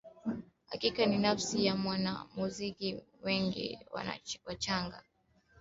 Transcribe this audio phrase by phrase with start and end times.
[0.67, 3.79] Hakika ni nafasi ya wanamuziki wengi
[4.43, 5.03] wachanga kujifunza